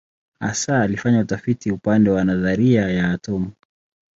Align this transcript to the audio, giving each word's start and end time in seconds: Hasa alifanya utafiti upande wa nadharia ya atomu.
Hasa 0.39 0.81
alifanya 0.81 1.19
utafiti 1.19 1.71
upande 1.71 2.09
wa 2.09 2.23
nadharia 2.23 2.89
ya 2.89 3.11
atomu. 3.11 3.51